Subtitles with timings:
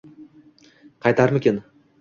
[1.05, 1.65] Qaytarmikin?